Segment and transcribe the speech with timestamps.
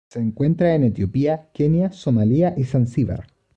[0.09, 3.27] Se encuentra en Etiopía, Kenia, Somalia y Zanzíbar.